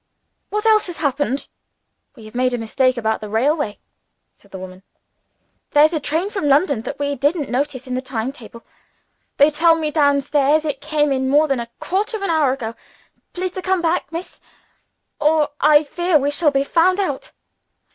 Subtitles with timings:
[0.49, 1.47] "What else has happened?"
[2.15, 3.77] "We have made a mistake about the railway,"
[4.33, 4.81] said the woman.
[5.73, 8.63] "There's a train from London that we didn't notice in the timetable.
[9.37, 12.51] They tell me down stairs it came in more than a quarter of an hour
[12.51, 12.73] ago.
[13.33, 14.39] Please to come back, Miss
[15.19, 17.31] or I fear we shall be found out."